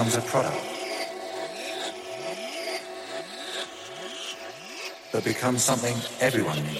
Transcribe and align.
becomes 0.00 0.16
a 0.16 0.30
product 0.30 0.56
that 5.12 5.22
becomes 5.24 5.62
something 5.62 5.94
everyone 6.22 6.56
needs. 6.64 6.79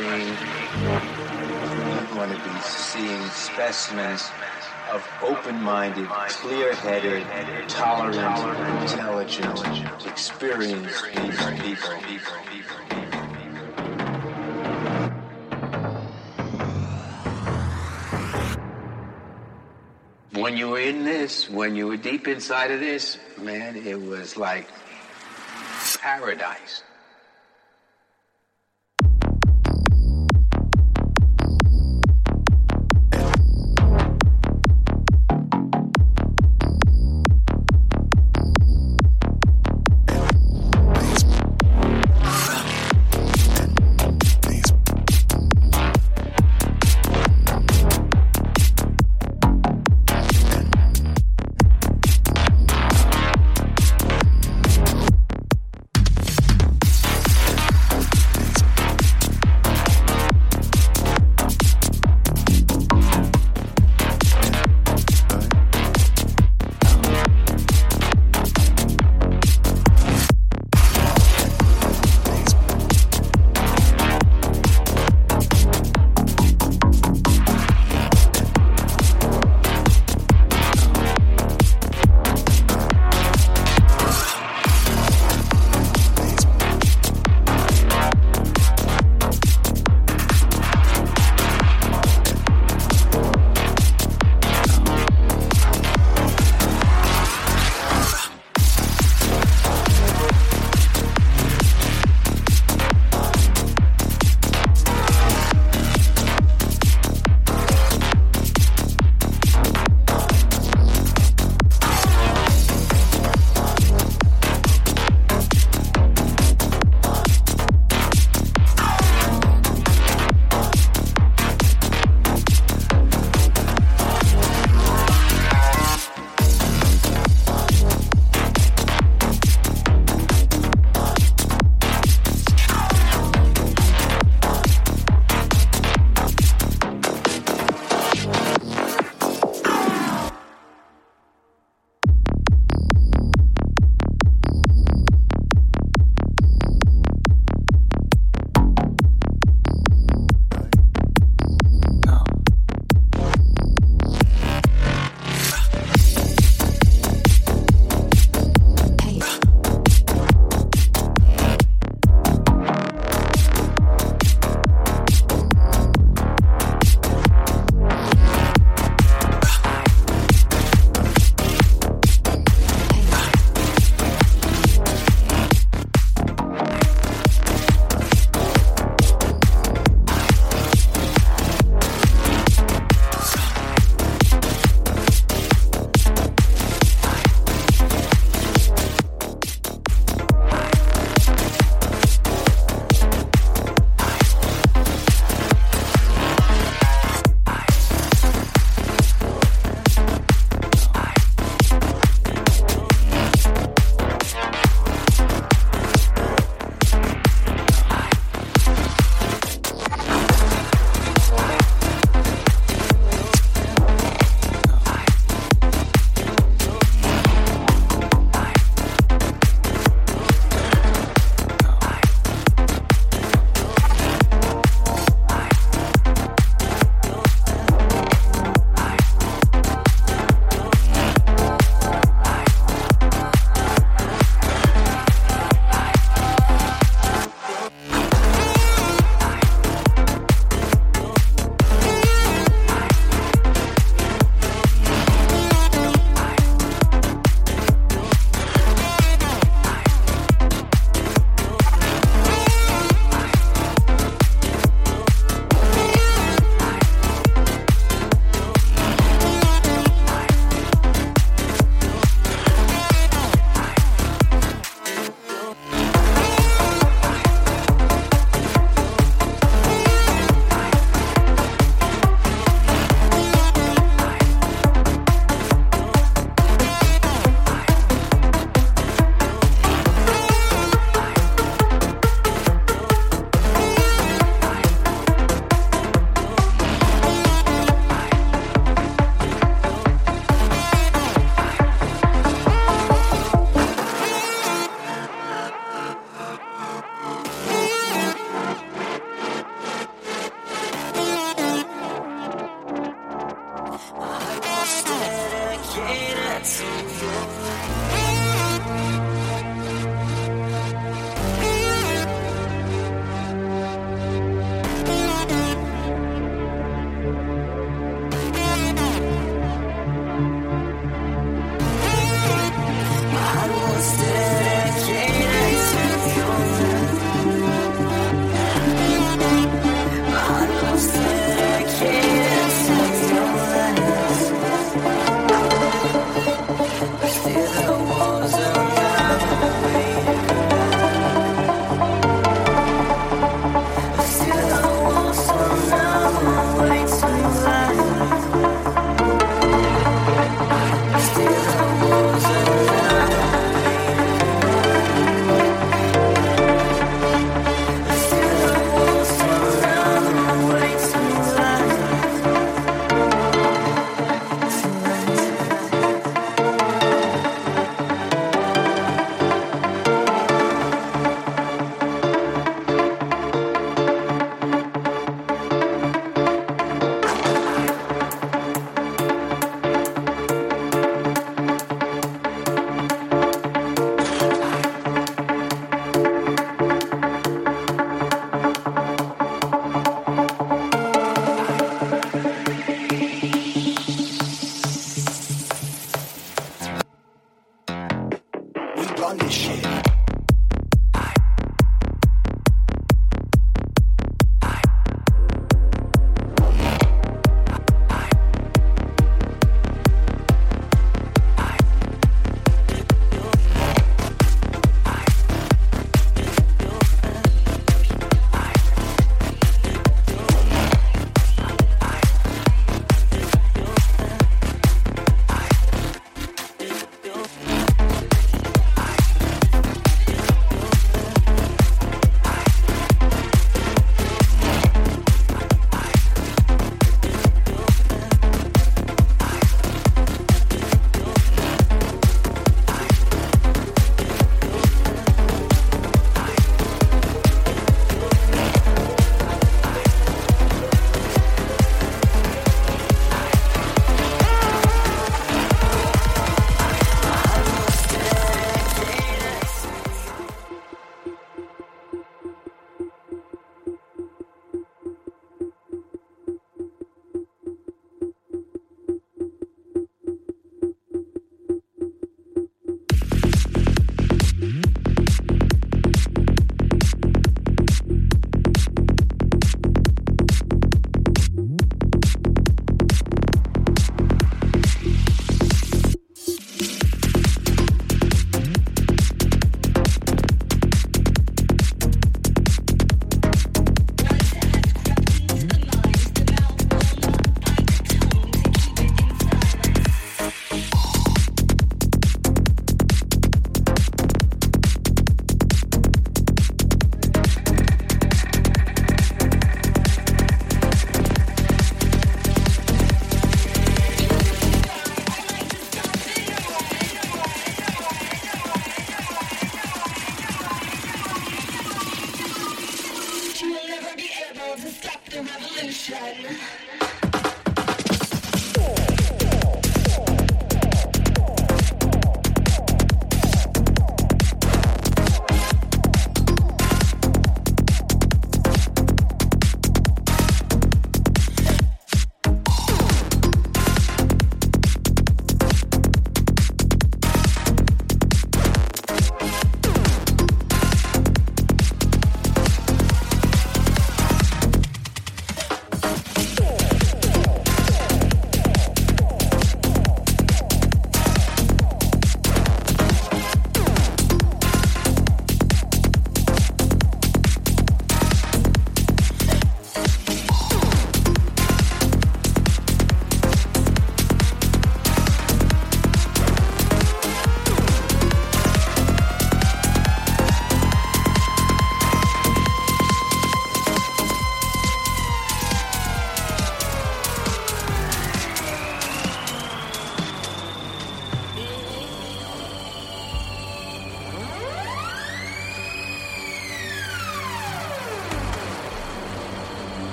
Trusting. 0.00 0.36
We 2.10 2.16
want 2.16 2.32
to 2.32 2.38
be 2.38 2.60
seeing 2.60 3.22
specimens 3.28 4.30
of 4.90 5.06
open-minded, 5.22 6.08
clear-headed, 6.08 7.68
tolerant, 7.68 8.82
intelligent, 8.82 10.06
experienced 10.06 11.04
people. 11.04 11.90
when 20.32 20.56
you 20.56 20.68
were 20.68 20.80
in 20.80 21.04
this, 21.04 21.50
when 21.50 21.76
you 21.76 21.86
were 21.86 21.96
deep 21.96 22.26
inside 22.26 22.70
of 22.70 22.80
this, 22.80 23.18
man, 23.38 23.76
it 23.76 24.00
was 24.00 24.36
like 24.36 24.66
paradise. 26.00 26.59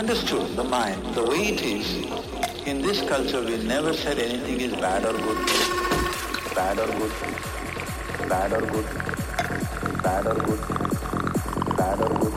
Understood 0.00 0.56
the 0.56 0.64
mind 0.64 1.14
the 1.14 1.22
way 1.22 1.48
it 1.52 1.62
is, 1.62 1.86
in 2.66 2.80
this 2.80 3.00
culture 3.08 3.42
we 3.42 3.56
never 3.64 3.92
said 3.92 4.18
anything 4.18 4.60
is 4.60 4.72
bad 4.84 5.04
or 5.04 5.12
good. 5.12 5.40
Bad 6.54 6.78
or 6.78 6.86
good. 6.98 7.12
Bad 8.28 8.52
or 8.52 8.62
good. 8.72 8.88
Bad 10.02 10.26
or 10.26 10.34
good. 10.46 10.62
Bad 11.76 12.00
or 12.06 12.12
good. 12.20 12.36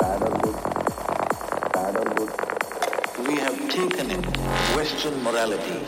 Bad 0.00 0.22
or 0.26 0.32
good. 0.42 0.58
Bad 1.74 1.96
or 2.00 2.06
good. 2.16 2.32
We 3.28 3.34
have 3.44 3.58
taken 3.68 4.10
it, 4.10 4.26
Western 4.74 5.22
morality, 5.22 5.80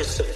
interests 0.00 0.20
of 0.20 0.29